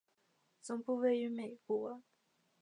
[0.63, 2.01] 总部位于美国。